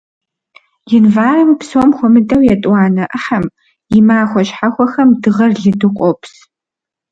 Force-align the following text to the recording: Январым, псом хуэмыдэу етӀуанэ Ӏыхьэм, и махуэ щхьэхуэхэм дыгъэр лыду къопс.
Январым, 0.99 1.49
псом 1.59 1.89
хуэмыдэу 1.95 2.43
етӀуанэ 2.53 3.03
Ӏыхьэм, 3.09 3.45
и 3.97 3.99
махуэ 4.07 4.41
щхьэхуэхэм 4.47 5.09
дыгъэр 5.21 5.51
лыду 5.61 5.91
къопс. 5.97 6.33